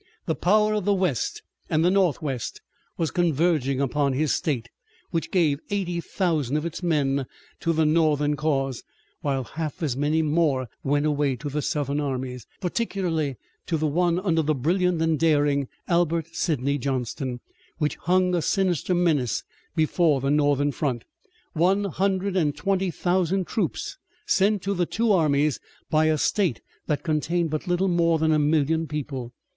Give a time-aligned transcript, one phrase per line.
[0.25, 2.59] The power of the west and the northwest
[2.97, 4.67] was converging upon his state,
[5.11, 7.27] which gave eighty thousand of its men
[7.59, 8.81] to the Northern cause,
[9.21, 13.35] while half as many more went away to the Southern armies, particularly
[13.67, 17.39] to the one under the brilliant and daring Albert Sidney Johnston,
[17.77, 19.43] which hung a sinister menace
[19.75, 21.03] before the Northern front.
[21.53, 25.59] One hundred and twenty thousand troops sent to the two armies
[25.91, 29.31] by a state that contained but little more than a million people!